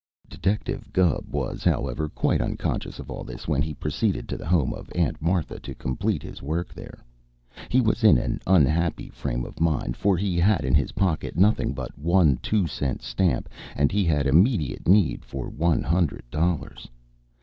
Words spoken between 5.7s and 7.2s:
complete his work there.